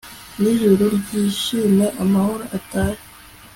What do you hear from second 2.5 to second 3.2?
atahe